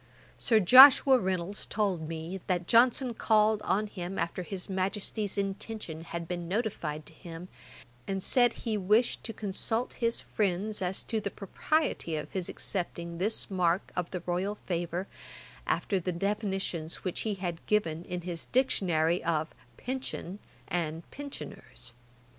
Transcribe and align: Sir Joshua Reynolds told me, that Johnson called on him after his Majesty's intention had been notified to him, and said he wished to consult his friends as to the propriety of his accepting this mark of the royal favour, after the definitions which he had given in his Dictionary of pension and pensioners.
Sir 0.39 0.59
Joshua 0.59 1.19
Reynolds 1.19 1.67
told 1.67 2.07
me, 2.09 2.41
that 2.47 2.65
Johnson 2.65 3.13
called 3.13 3.61
on 3.61 3.85
him 3.85 4.17
after 4.17 4.41
his 4.41 4.67
Majesty's 4.67 5.37
intention 5.37 6.05
had 6.05 6.27
been 6.27 6.47
notified 6.47 7.05
to 7.05 7.13
him, 7.13 7.49
and 8.07 8.23
said 8.23 8.53
he 8.65 8.79
wished 8.79 9.23
to 9.23 9.31
consult 9.31 9.93
his 9.93 10.19
friends 10.19 10.81
as 10.81 11.03
to 11.03 11.21
the 11.21 11.29
propriety 11.29 12.15
of 12.15 12.31
his 12.31 12.49
accepting 12.49 13.19
this 13.19 13.51
mark 13.51 13.91
of 13.95 14.09
the 14.09 14.21
royal 14.25 14.55
favour, 14.65 15.05
after 15.67 15.99
the 15.99 16.11
definitions 16.11 17.03
which 17.03 17.19
he 17.19 17.35
had 17.35 17.63
given 17.67 18.03
in 18.05 18.21
his 18.21 18.47
Dictionary 18.47 19.23
of 19.23 19.53
pension 19.77 20.39
and 20.67 21.07
pensioners. 21.11 21.91